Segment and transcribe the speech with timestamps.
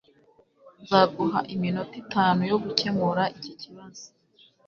[0.81, 4.05] nzaguha iminota itanu yo gukemura iki kibazo